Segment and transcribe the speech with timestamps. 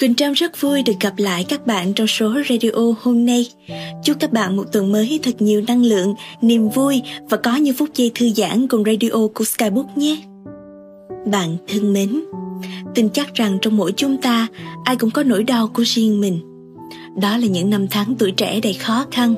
[0.00, 3.48] Quỳnh Trâm rất vui được gặp lại các bạn trong số radio hôm nay.
[4.04, 7.74] Chúc các bạn một tuần mới thật nhiều năng lượng, niềm vui và có những
[7.74, 10.22] phút giây thư giãn cùng radio của Skybook nhé.
[11.26, 12.20] Bạn thân mến,
[12.94, 14.46] tin chắc rằng trong mỗi chúng ta
[14.84, 16.40] ai cũng có nỗi đau của riêng mình.
[17.20, 19.34] Đó là những năm tháng tuổi trẻ đầy khó khăn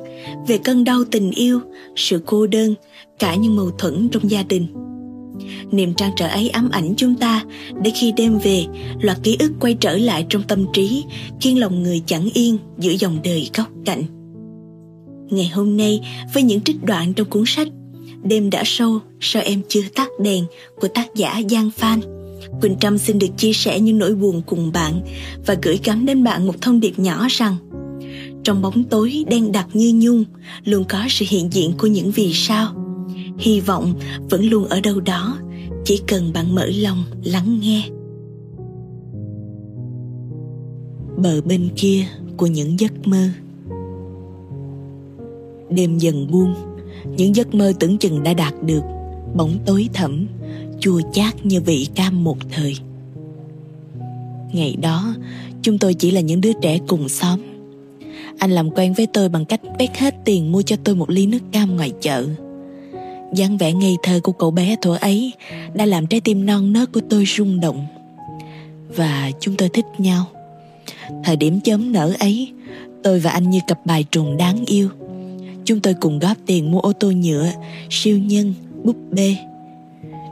[0.46, 1.60] về cơn đau tình yêu,
[1.96, 2.74] sự cô đơn,
[3.18, 4.66] cả những mâu thuẫn trong gia đình
[5.70, 7.44] niềm trang trở ấy ám ảnh chúng ta.
[7.82, 8.64] Để khi đêm về,
[9.00, 11.04] loạt ký ức quay trở lại trong tâm trí,
[11.40, 14.02] khiến lòng người chẳng yên giữa dòng đời góc cạnh.
[15.30, 16.00] Ngày hôm nay,
[16.34, 17.68] với những trích đoạn trong cuốn sách
[18.22, 20.44] đêm đã sâu, sao em chưa tắt đèn?
[20.80, 22.00] của tác giả giang phan,
[22.60, 25.00] quỳnh trâm xin được chia sẻ những nỗi buồn cùng bạn
[25.46, 27.56] và gửi gắm đến bạn một thông điệp nhỏ rằng,
[28.44, 30.24] trong bóng tối đen đặc như nhung,
[30.64, 32.74] luôn có sự hiện diện của những vì sao.
[33.38, 33.94] Hy vọng
[34.30, 35.38] vẫn luôn ở đâu đó
[35.84, 37.88] chỉ cần bạn mở lòng, lắng nghe.
[41.22, 42.04] Bờ bên kia
[42.36, 43.28] của những giấc mơ.
[45.70, 46.54] Đêm dần buông,
[47.16, 48.82] những giấc mơ tưởng chừng đã đạt được.
[49.34, 50.26] Bóng tối thẫm,
[50.80, 52.74] chua chát như vị cam một thời.
[54.52, 55.14] Ngày đó,
[55.62, 57.40] chúng tôi chỉ là những đứa trẻ cùng xóm.
[58.38, 61.26] Anh làm quen với tôi bằng cách bét hết tiền mua cho tôi một ly
[61.26, 62.26] nước cam ngoài chợ
[63.34, 65.32] dáng vẻ ngây thơ của cậu bé thuở ấy
[65.74, 67.86] đã làm trái tim non nớt của tôi rung động.
[68.96, 70.24] Và chúng tôi thích nhau.
[71.24, 72.52] Thời điểm chớm nở ấy,
[73.02, 74.88] tôi và anh như cặp bài trùng đáng yêu.
[75.64, 77.52] Chúng tôi cùng góp tiền mua ô tô nhựa,
[77.90, 79.36] siêu nhân, búp bê.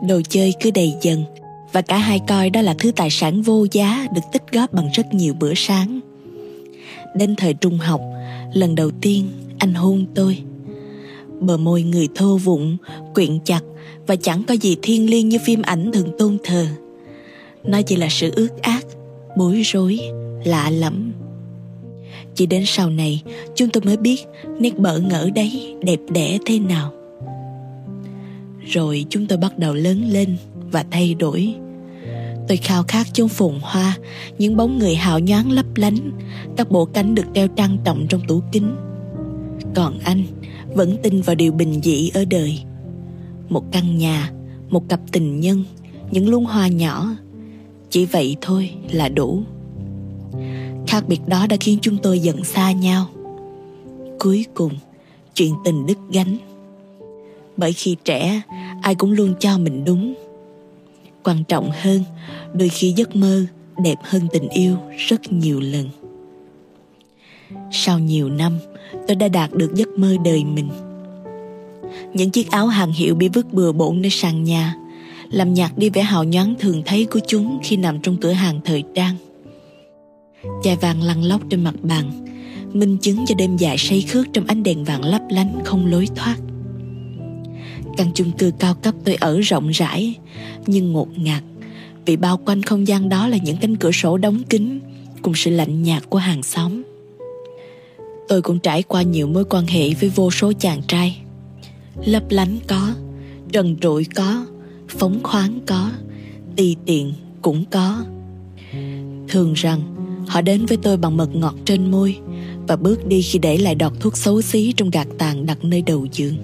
[0.09, 1.25] Đồ chơi cứ đầy dần,
[1.73, 4.89] và cả hai coi đó là thứ tài sản vô giá được tích góp bằng
[4.95, 6.01] rất nhiều bữa sáng.
[7.15, 8.01] Đến thời trung học,
[8.55, 10.39] lần đầu tiên anh hôn tôi
[11.41, 12.77] bờ môi người thô vụng
[13.15, 13.61] quyện chặt
[14.07, 16.67] và chẳng có gì thiêng liêng như phim ảnh thường tôn thờ.
[17.65, 18.87] Nó chỉ là sự ước ác,
[19.37, 20.01] bối rối,
[20.45, 21.13] lạ lẫm.
[22.35, 23.23] Chỉ đến sau này,
[23.55, 24.21] chúng tôi mới biết
[24.61, 26.93] nét bỡ ngỡ đấy đẹp đẽ thế nào.
[28.67, 30.37] Rồi chúng tôi bắt đầu lớn lên
[30.71, 31.55] và thay đổi.
[32.49, 33.97] Tôi khao khát chôn phồn hoa,
[34.39, 36.11] những bóng người hào nhoáng lấp lánh,
[36.57, 38.77] các bộ cánh được treo trang trọng trong tủ kính.
[39.75, 40.23] Còn anh
[40.75, 42.59] vẫn tin vào điều bình dị ở đời.
[43.49, 44.33] Một căn nhà,
[44.71, 45.65] một cặp tình nhân,
[46.11, 47.17] những luống hoa nhỏ.
[47.91, 49.43] Chỉ vậy thôi là đủ.
[50.87, 53.07] Khác biệt đó đã khiến chúng tôi dần xa nhau.
[54.19, 54.73] Cuối cùng,
[55.35, 56.37] chuyện tình đứt gánh.
[57.57, 58.43] Bởi khi trẻ,
[58.83, 60.15] ai cũng luôn cho mình đúng.
[61.25, 62.03] Quan trọng hơn,
[62.55, 63.45] đôi khi giấc mơ
[63.85, 65.89] đẹp hơn tình yêu rất nhiều lần
[67.71, 68.59] sau nhiều năm,
[69.09, 70.69] tôi đã đạt được giấc mơ đời mình.
[72.15, 74.75] Những chiếc áo hàng hiệu bị vứt bừa bộn nơi sàn nhà,
[75.31, 78.61] làm nhạt đi vẻ hào nhoáng thường thấy của chúng khi nằm trong cửa hàng
[78.65, 79.15] thời trang.
[80.63, 82.27] Chai vàng lăn lóc trên mặt bàn,
[82.73, 86.09] minh chứng cho đêm dài say khướt trong ánh đèn vàng lấp lánh không lối
[86.17, 86.37] thoát.
[87.97, 90.15] Căn chung cư cao cấp tôi ở rộng rãi,
[90.67, 91.43] nhưng ngột ngạt,
[92.07, 94.81] vì bao quanh không gian đó là những cánh cửa sổ đóng kín
[95.23, 96.83] cùng sự lạnh nhạt của hàng xóm
[98.29, 101.19] tôi cũng trải qua nhiều mối quan hệ với vô số chàng trai.
[102.05, 102.95] Lấp lánh có
[103.53, 104.47] trần trụi có,
[104.89, 105.91] phóng khoáng có
[106.57, 107.13] tùy tiện
[107.43, 108.05] cũng có.
[109.29, 109.81] Thường rằng,
[110.29, 112.19] họ đến với tôi bằng mật ngọt trên môi
[112.67, 115.83] và bước đi khi để lại đọt thuốc xấu xí trong gạt tàn đặt nơi
[115.83, 116.37] đầu giường.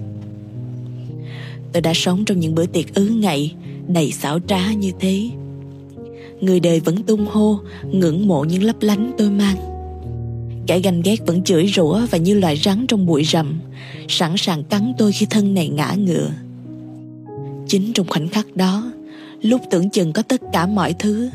[1.73, 3.51] Tôi đã sống trong những bữa tiệc ứ ngậy
[3.87, 5.29] đầy xảo trá như thế.
[6.41, 7.59] Người đời vẫn tung hô,
[7.91, 9.74] ngưỡng mộ những lấp lánh tôi mang.
[10.67, 13.59] Kẻ ganh ghét vẫn chửi rủa và như loài rắn trong bụi rậm,
[14.07, 16.29] sẵn sàng cắn tôi khi thân này ngã ngựa.
[17.67, 18.91] Chính trong khoảnh khắc đó,
[19.41, 21.29] lúc tưởng chừng có tất cả mọi thứ,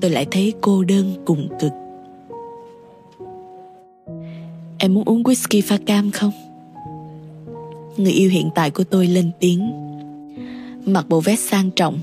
[0.00, 1.72] tôi lại thấy cô đơn cùng cực.
[4.78, 6.32] Em muốn uống whisky pha cam không?
[7.96, 9.72] Người yêu hiện tại của tôi lên tiếng.
[10.86, 11.98] Mặc bộ vest sang trọng,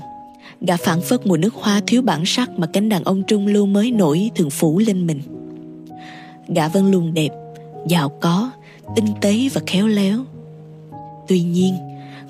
[0.60, 3.66] gã phản phất mùi nước hoa thiếu bản sắc mà cánh đàn ông trung lưu
[3.66, 5.20] mới nổi thường phủ lên mình
[6.48, 7.30] gã vẫn luôn đẹp,
[7.88, 8.50] giàu có,
[8.96, 10.18] tinh tế và khéo léo.
[11.28, 11.74] Tuy nhiên,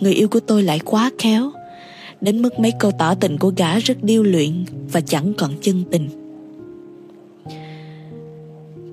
[0.00, 1.50] người yêu của tôi lại quá khéo,
[2.20, 5.84] đến mức mấy câu tỏ tình của gã rất điêu luyện và chẳng còn chân
[5.90, 6.08] tình.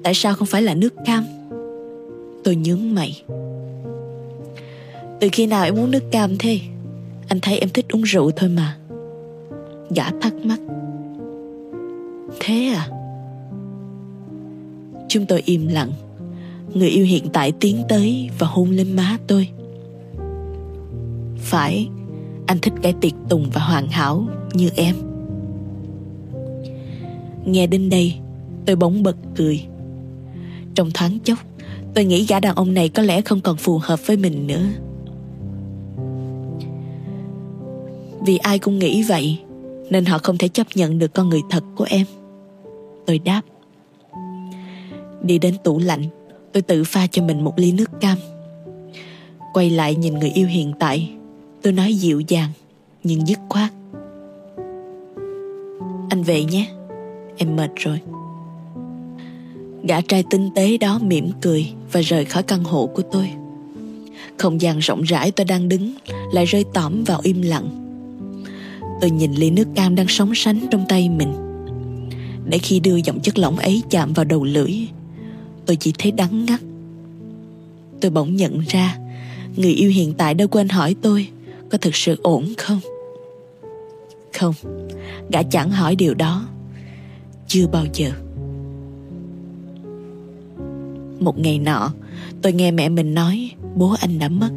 [0.03, 1.25] Tại sao không phải là nước cam?
[2.43, 3.23] Tôi nhướng mày.
[5.19, 6.59] Từ khi nào em uống nước cam thế?
[7.27, 8.77] Anh thấy em thích uống rượu thôi mà.
[9.95, 10.59] Gã thắc mắc.
[12.39, 12.98] Thế à?
[15.09, 15.91] Chúng tôi im lặng.
[16.73, 19.49] Người yêu hiện tại tiến tới và hôn lên má tôi.
[21.37, 21.89] Phải,
[22.45, 24.95] Anh thích cái tiệc tùng và hoàn hảo như em.
[27.45, 28.15] Nghe đến đây,
[28.65, 29.63] Tôi bỗng bật cười.
[30.75, 31.39] Trong thoáng chốc,
[31.93, 34.65] Tôi nghĩ gã đàn ông này có lẽ không còn phù hợp với mình nữa.
[38.25, 39.39] Vì ai cũng nghĩ vậy,
[39.89, 42.05] Nên họ không thể chấp nhận được con người thật của em.
[43.07, 43.41] Tôi đáp.
[45.23, 46.03] Đi đến tủ lạnh.
[46.53, 48.17] Tôi tự pha cho mình một ly nước cam.
[49.53, 51.11] Quay lại nhìn người yêu hiện tại.
[51.61, 52.49] Tôi nói dịu dàng,
[53.03, 53.71] Nhưng dứt khoát.
[56.09, 56.67] Anh về nhé,
[57.37, 57.99] Em mệt rồi.
[59.83, 63.29] Gã trai tinh tế đó mỉm cười Và rời khỏi căn hộ của tôi.
[64.37, 65.93] Không gian rộng rãi tôi đang đứng
[66.33, 67.69] Lại rơi tỏm vào im lặng.
[69.01, 71.33] Tôi nhìn ly nước cam đang sóng sánh trong tay mình.
[72.45, 74.71] Để khi đưa dòng chất lỏng ấy chạm vào đầu lưỡi
[75.69, 76.59] Tôi chỉ thấy đắng ngắt.
[78.01, 78.97] Tôi bỗng nhận ra,
[79.55, 81.27] Người yêu hiện tại đã quên hỏi tôi,
[81.71, 82.79] Có thực sự ổn không?
[84.39, 84.53] Không,
[85.31, 86.47] Gã chẳng hỏi điều đó.
[87.47, 88.11] Chưa bao giờ.
[91.19, 91.93] Một ngày nọ,
[92.41, 94.49] Tôi nghe mẹ mình nói Bố anh đã mất.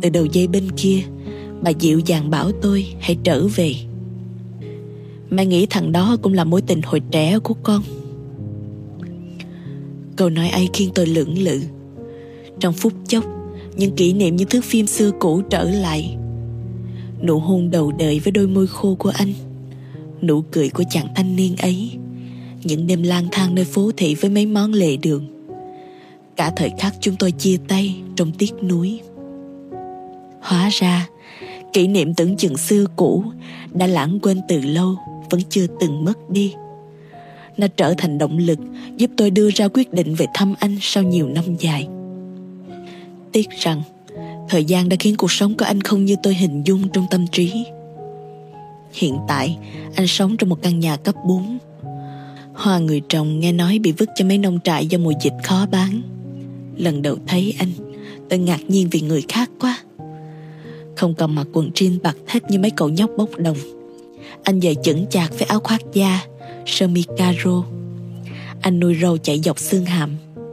[0.00, 1.02] Từ đầu dây bên kia,
[1.60, 3.74] Bà dịu dàng bảo tôi hãy trở về.
[5.30, 7.82] Mẹ nghĩ thằng đó cũng là mối tình hồi trẻ của con.
[10.16, 11.60] Câu nói ấy khiến tôi lưỡng lự.
[12.60, 13.24] Trong phút chốc,
[13.76, 16.16] Những kỷ niệm những thước phim xưa cũ trở lại.
[17.22, 19.32] Nụ hôn đầu đời với đôi môi khô của anh,
[20.22, 21.90] Nụ cười của chàng thanh niên ấy,
[22.64, 25.32] Những đêm lang thang nơi phố thị với mấy món lề đường.
[26.36, 29.00] Cả thời khắc chúng tôi chia tay trong tiếc núi
[30.40, 31.08] Hóa ra,
[31.72, 33.24] Kỷ niệm tưởng chừng xưa cũ
[33.72, 34.96] Đã lãng quên từ lâu,
[35.30, 36.54] Vẫn chưa từng mất đi.
[37.56, 38.58] Nó trở thành động lực
[38.96, 41.88] Giúp tôi đưa ra quyết định về thăm anh Sau nhiều năm dài.
[43.32, 43.82] Tiếc rằng,
[44.48, 47.26] Thời gian đã khiến cuộc sống của anh không như tôi hình dung trong tâm
[47.32, 47.64] trí.
[48.92, 49.58] Hiện tại,
[49.94, 51.58] Anh sống trong một căn nhà cấp 4
[52.54, 55.66] Hoa người trồng nghe nói bị vứt cho mấy nông trại do mùa dịch khó
[55.70, 56.02] bán.
[56.76, 57.68] Lần đầu thấy anh,
[58.28, 59.78] Tôi ngạc nhiên vì người khác quá.
[60.96, 63.56] Không còn mặc quần jean bạc thết như mấy cậu nhóc bốc đồng.
[64.42, 66.20] Anh giờ chững chạc với áo khoác da
[66.66, 67.64] Sơ mi caro
[68.60, 70.10] Anh nuôi râu chạy dọc xương hàm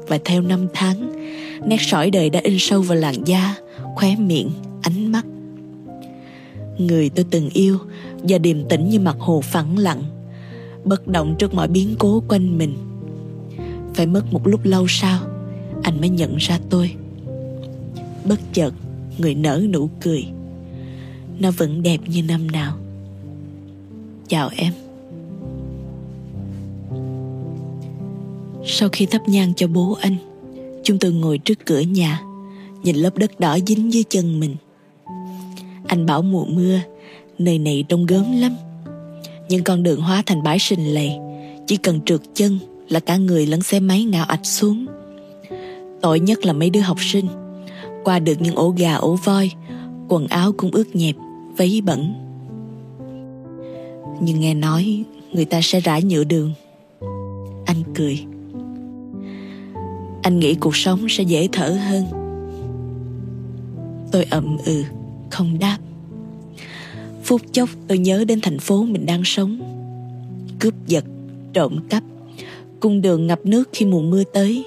[0.08, 1.12] Và theo năm tháng
[1.66, 3.56] Nét sỏi đời đã in sâu vào làn da
[3.96, 4.50] Khóe miệng,
[4.82, 5.26] ánh mắt.
[6.78, 7.78] Người tôi từng yêu
[8.24, 10.04] Giờ điềm tĩnh như mặt hồ phẳng lặng
[10.84, 12.76] Bất động trước mọi biến cố quanh mình.
[13.94, 15.20] Phải mất một lúc lâu sau
[15.84, 16.96] Anh mới nhận ra tôi.
[18.26, 18.74] Bất chợt
[19.18, 20.26] người nở nụ cười.
[21.40, 22.78] Nó vẫn đẹp như năm nào.
[24.28, 24.74] Chào em.
[28.72, 30.16] Sau khi thắp nhang cho bố anh,
[30.84, 32.22] chúng tôi ngồi trước cửa nhà,
[32.84, 34.56] nhìn lớp đất đỏ dính dưới chân mình.
[35.88, 36.80] Anh bảo mùa mưa,
[37.38, 38.56] nơi này trông gớm lắm.
[39.50, 41.12] Nhưng con đường hóa thành bãi sình lầy,
[41.68, 44.86] chỉ cần trượt chân là cả người lẫn xe máy ngạo ạch xuống.
[46.02, 47.28] Tội nhất là mấy đứa học sinh,
[48.04, 49.52] qua được những ổ gà ổ voi,
[50.10, 51.16] quần áo cũng ướt nhẹp,
[51.58, 52.14] váy bẩn.
[54.22, 56.54] Nhưng nghe nói người ta sẽ rải nhựa đường.
[57.66, 58.26] Anh cười
[60.22, 62.06] anh nghĩ cuộc sống sẽ dễ thở hơn.
[64.12, 64.84] Tôi ậm ừ
[65.30, 65.78] không đáp.
[67.24, 69.60] Phút chốc tôi nhớ đến thành phố mình đang sống.
[70.60, 71.06] Cướp giật,
[71.54, 72.04] trộm cắp,
[72.80, 74.66] cung đường ngập nước khi mùa mưa tới,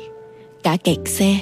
[0.62, 1.38] cả kẹt xe.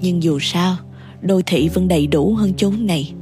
[0.00, 0.76] Nhưng dù sao,
[1.22, 3.12] đô thị vẫn đầy đủ hơn chốn này.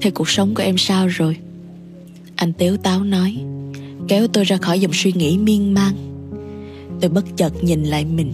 [0.00, 1.36] Thế cuộc sống của em sao rồi?
[2.36, 3.36] Anh tếu táo nói,
[4.08, 5.94] Kéo tôi ra khỏi dòng suy nghĩ miên man.
[7.00, 8.32] Tôi bất chợt nhìn lại mình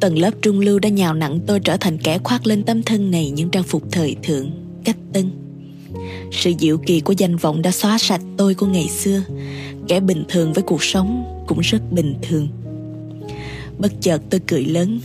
[0.00, 3.10] Tầng lớp trung lưu đã nhào nặng tôi trở thành kẻ khoác lên tấm thân
[3.10, 4.50] này những trang phục thời thượng,
[4.84, 5.30] cách tân.
[6.32, 9.22] Sự diệu kỳ của danh vọng đã xóa sạch tôi của ngày xưa.
[9.88, 12.48] Kẻ bình thường với cuộc sống cũng rất bình thường.
[13.78, 15.00] Bất chợt tôi cười lớn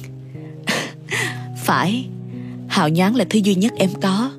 [1.64, 2.06] phải
[2.68, 4.32] Hào nhoáng là thứ duy nhất em có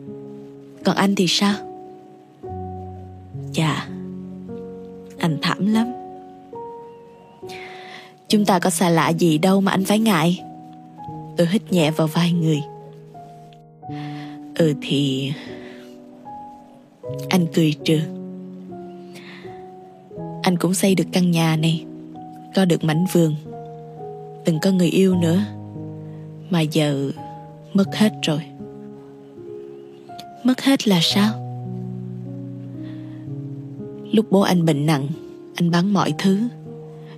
[0.85, 1.55] Còn anh thì sao
[3.53, 3.89] chà
[5.19, 5.87] Anh thảm lắm
[8.31, 10.43] Chúng ta có xa lạ gì đâu mà anh phải ngại.
[11.37, 12.61] Tôi hít nhẹ vào vai người.
[14.55, 15.33] Ừ thì
[17.29, 17.99] Anh cười trừ.
[20.43, 21.85] Anh cũng xây được căn nhà này,
[22.55, 23.35] Có được mảnh vườn,
[24.45, 25.41] Từng có người yêu nữa,
[26.51, 27.11] mà giờ
[27.75, 28.41] mất hết rồi.
[30.45, 31.35] Mất hết là sao?
[34.13, 35.09] Lúc bố anh bệnh nặng,
[35.55, 36.39] anh bán mọi thứ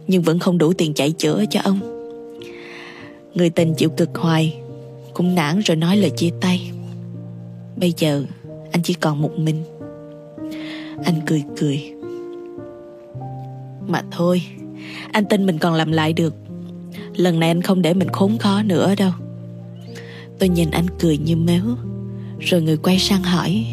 [0.07, 1.81] nhưng vẫn không đủ tiền chạy chữa cho ông.
[3.35, 4.57] Người tình chịu cực hoài,
[5.15, 6.71] cũng nản rồi nói lời chia tay.
[7.77, 8.25] Bây giờ,
[8.73, 9.65] anh chỉ còn một mình.
[11.05, 11.93] Anh cười cười.
[13.89, 14.43] Mà thôi,
[15.13, 16.35] Anh tin mình còn làm lại được.
[17.17, 19.13] Lần này anh không để mình khốn khó nữa đâu.
[20.39, 21.65] Tôi nhìn anh cười như mếu,
[22.41, 23.67] Rồi người quay sang hỏi.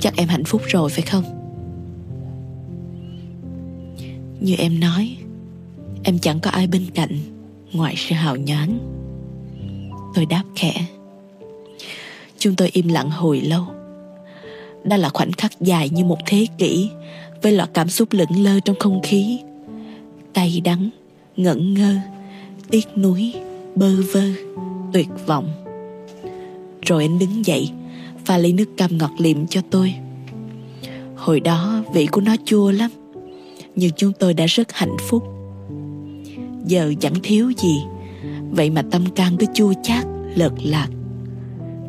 [0.00, 1.41] Chắc em hạnh phúc rồi phải không?
[4.42, 5.16] Như em nói,
[6.04, 7.18] Em chẳng có ai bên cạnh
[7.72, 8.78] ngoại sự hào nhoáng.
[10.14, 10.84] Tôi đáp khẽ,
[12.38, 13.64] Chúng tôi im lặng hồi lâu.
[14.84, 16.90] Đó là khoảnh khắc dài như một thế kỷ
[17.42, 19.40] Với loạt cảm xúc lững lơ trong không khí.
[20.34, 20.90] Cay đắng,
[21.36, 21.94] Ngẩn ngơ,
[22.70, 23.34] Tiếc nuối,
[23.74, 24.22] Bơ vơ,
[24.92, 25.50] Tuyệt vọng.
[26.82, 27.70] Rồi anh đứng dậy,
[28.24, 29.94] Pha ly nước cam ngọt liệm cho tôi.
[31.16, 32.90] Hồi đó vị của nó chua lắm.
[33.76, 35.22] Nhưng chúng tôi đã rất hạnh phúc.
[36.66, 37.76] Giờ chẳng thiếu gì.
[38.50, 40.88] Vậy mà tâm can cứ chua chát Lợt lạc.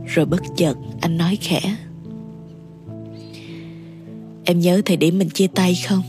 [0.06, 1.76] Rồi bất chợt, anh nói khẽ.
[4.46, 6.02] Em nhớ thời điểm mình chia tay không?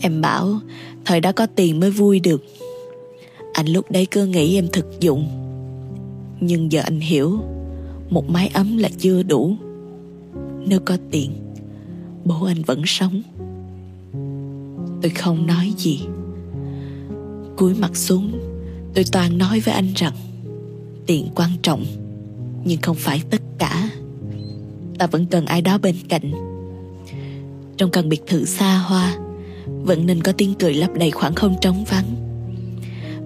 [0.00, 0.60] Em bảo,
[1.04, 2.44] Thời đó có tiền mới vui được.
[3.52, 5.28] Anh lúc đấy cứ nghĩ em thực dụng.
[6.40, 7.40] Nhưng giờ anh hiểu,
[8.10, 9.56] Một mái ấm là chưa đủ.
[10.66, 11.30] Nếu có tiền,
[12.24, 13.22] Bố anh vẫn sống.
[15.02, 16.00] Tôi không nói gì.
[17.56, 18.32] Cúi mặt xuống,
[18.94, 20.12] Tôi toàn nói với anh rằng,
[21.06, 21.84] Tiền quan trọng,
[22.64, 23.90] Nhưng không phải tất cả.
[24.98, 26.32] Ta vẫn cần ai đó bên cạnh.
[27.76, 29.16] Trong căn biệt thự xa hoa,
[29.66, 32.16] Vẫn nên có tiếng cười lấp đầy khoảng không trống vắng.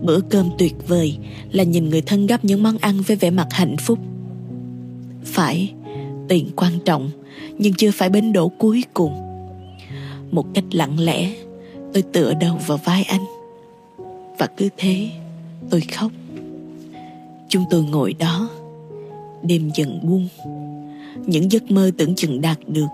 [0.02, 1.18] Bữa cơm tuyệt vời
[1.52, 3.98] Là nhìn người thân gấp những món ăn Với vẻ mặt hạnh phúc.
[5.24, 5.72] Phải,
[6.28, 7.10] Tiền quan trọng,
[7.58, 9.12] Nhưng chưa phải bến đỗ cuối cùng.
[10.30, 11.45] Một cách lặng lẽ
[11.96, 13.24] Tôi tựa đầu vào vai anh.
[14.38, 15.08] Và cứ thế,
[15.70, 16.12] tôi khóc.
[17.48, 18.48] Chúng tôi ngồi đó,
[19.42, 20.28] đêm dần buông.
[21.26, 22.86] Những giấc mơ tưởng chừng đạt được,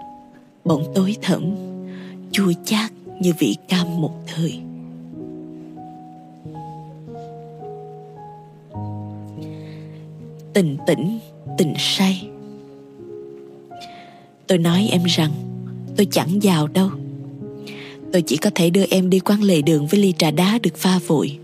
[0.64, 1.54] bỗng tối thẫm.
[2.32, 4.60] Chua chát như vị cam một thời.
[10.52, 11.18] Tình tỉnh
[11.58, 12.28] tình say.
[14.46, 15.32] Tôi nói em rằng,
[15.96, 16.90] tôi chẳng giàu đâu.
[18.12, 20.76] Tôi chỉ có thể đưa em đi quan lề đường với ly trà đá được
[20.76, 21.38] pha vội.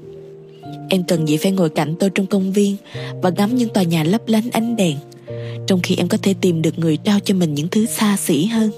[0.89, 2.77] Em cần gì phải ngồi cạnh tôi trong công viên
[3.23, 4.97] Và ngắm những tòa nhà lấp lánh ánh đèn,
[5.67, 8.45] Trong khi em có thể tìm được người trao cho mình những thứ xa xỉ
[8.47, 8.71] hơn?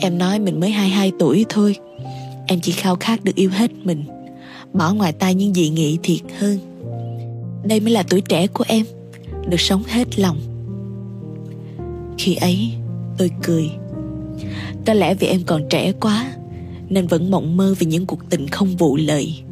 [0.00, 1.76] Em nói mình mới 22 tuổi thôi.
[2.46, 4.04] Em chỉ khao khát được yêu hết mình,
[4.72, 6.58] Bỏ ngoài tai những dị nghị thiệt hơn.
[7.64, 8.86] Đây mới là tuổi trẻ của em,
[9.48, 10.38] Được sống hết lòng.
[12.18, 12.70] Khi ấy,
[13.18, 13.70] tôi cười
[14.86, 16.32] có lẽ vì em còn trẻ quá,
[16.88, 19.42] Nên vẫn mộng mơ về những cuộc tình không vụ lợi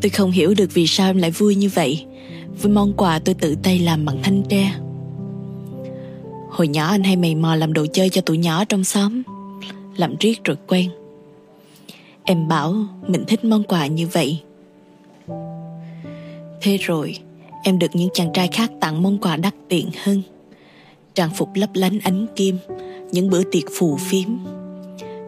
[0.00, 2.04] Tôi không hiểu được vì sao em lại vui như vậy.
[2.62, 4.74] Với món quà tôi tự tay làm bằng thanh tre.
[6.50, 9.22] Hồi nhỏ anh hay mày mò làm đồ chơi cho tụi nhỏ trong xóm.
[9.96, 10.90] Làm riết rồi quen.
[12.24, 12.74] Em bảo
[13.08, 14.40] mình thích món quà như vậy.
[16.60, 17.18] Thế rồi,
[17.62, 20.22] em được những chàng trai khác tặng món quà đắt tiền hơn.
[21.14, 22.58] Trang phục lấp lánh ánh kim
[23.12, 24.28] những bữa tiệc phù phiếm.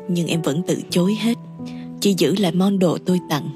[0.09, 1.35] Nhưng em vẫn từ chối hết,
[2.00, 3.49] chỉ giữ lại món đồ tôi tặng.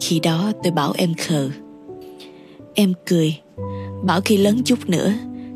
[0.00, 1.50] Khi đó tôi bảo em khờ.
[2.74, 3.36] Em cười,
[4.04, 5.12] bảo khi lớn chút nữa,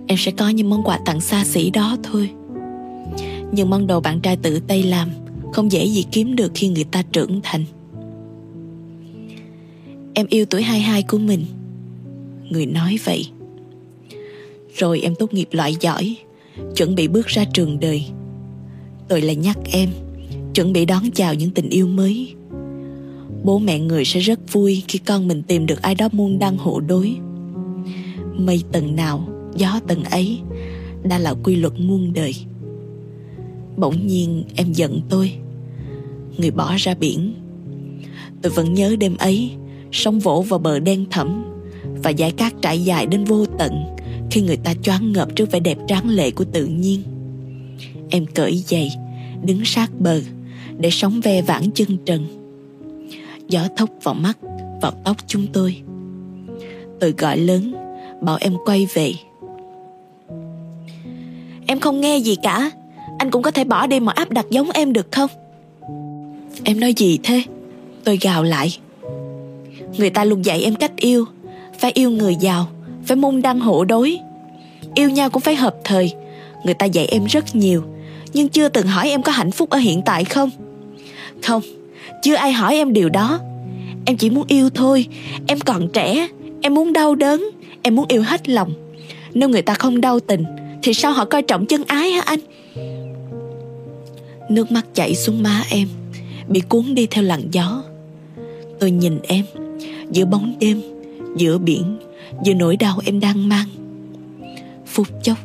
[0.07, 2.31] em sẽ có những món quà tặng xa xỉ đó thôi.
[3.53, 5.11] Nhưng món đồ bạn trai tự tay làm,
[5.53, 7.65] không dễ gì kiếm được khi người ta trưởng thành.
[10.15, 11.45] Em yêu tuổi 22 của mình.
[12.51, 13.29] Người nói vậy.
[14.75, 16.17] Rồi em tốt nghiệp loại giỏi
[16.77, 18.07] chuẩn bị bước ra trường đời.
[19.09, 19.89] Tôi lại nhắc em,
[20.55, 22.35] chuẩn bị đón chào những tình yêu mới.
[23.45, 26.59] Bố mẹ người sẽ rất vui khi con mình tìm được ai đó muôn đăng
[26.59, 27.17] hộ đối.
[28.39, 30.39] Mây tầng nào, gió tầng ấy
[31.05, 32.35] đã là quy luật muôn đời.
[33.77, 35.33] Bỗng nhiên em giận tôi,
[36.39, 37.35] người bỏ ra biển.
[38.43, 39.51] Tôi vẫn nhớ đêm ấy,
[39.93, 41.45] sóng vỗ vào bờ đen thẳm
[42.03, 43.96] và dải cát trải dài đến vô tận
[44.31, 47.03] khi người ta choáng ngợp trước vẻ đẹp tráng lệ của tự nhiên.
[48.11, 48.91] Em cởi giày,
[49.45, 50.21] đứng sát bờ,
[50.79, 52.27] để sóng ve vãn chân trần.
[53.49, 54.39] Gió thốc vào mắt,
[54.83, 55.83] vào tóc chúng tôi.
[57.01, 57.75] Tôi gọi lớn,
[58.21, 59.13] bảo em quay về.
[61.67, 62.71] Em không nghe gì cả.
[63.19, 65.31] Anh cũng có thể bỏ đi mọi áp đặt giống em được không?
[66.65, 67.43] Em nói gì thế?
[68.05, 68.79] Tôi gào lại.
[69.99, 71.25] Người ta luôn dạy em cách yêu,
[71.79, 72.69] phải yêu người giàu
[73.07, 74.19] phải môn đăng hộ đối.
[74.95, 76.13] Yêu nhau cũng phải hợp thời.
[76.65, 77.83] Người ta dạy em rất nhiều,
[78.33, 80.51] nhưng chưa từng hỏi em có hạnh phúc ở hiện tại không?
[81.43, 81.63] Không,
[82.23, 83.41] chưa ai hỏi em điều đó.
[84.05, 85.07] Em chỉ muốn yêu thôi.
[85.47, 86.29] Em còn trẻ,
[86.61, 87.51] em muốn đau đớn,
[87.83, 88.73] em muốn yêu hết lòng.
[89.35, 90.45] Nếu người ta không đau tình,
[90.83, 92.41] thì sao họ coi trọng chân ái hả anh?
[94.51, 95.89] Nước mắt chảy xuống má em,
[96.49, 97.83] Bị cuốn đi theo làn gió.
[98.81, 99.45] Tôi nhìn em,
[100.11, 100.83] Giữa bóng đêm,
[101.37, 101.97] Giữa biển.
[102.45, 103.69] Giữa nỗi đau em đang mang.
[104.87, 105.39] Phút chốc,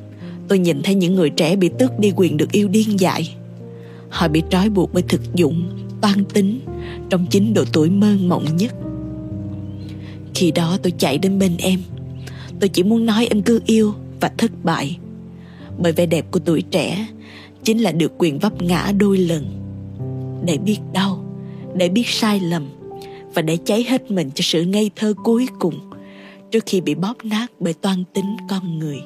[0.47, 3.35] Tôi nhìn thấy những người trẻ bị tước đi quyền được yêu điên dại.
[4.09, 5.69] Họ bị trói buộc bởi thực dụng,
[6.01, 6.59] Toan tính,
[7.09, 8.73] Trong chính độ tuổi mơ mộng nhất.
[10.35, 11.79] Khi đó tôi chạy đến bên em.
[12.59, 14.97] Tôi chỉ muốn nói em cứ yêu Và thất bại.
[15.77, 17.07] Bởi vẻ đẹp của tuổi trẻ
[17.63, 19.45] Chính là được quyền vấp ngã đôi lần.
[20.45, 21.25] Để biết đau,
[21.75, 22.69] Để biết sai lầm
[23.33, 25.90] Và để cháy hết mình cho sự ngây thơ cuối cùng.
[26.51, 28.97] Trước khi bị bóp nát bởi toan tính con người.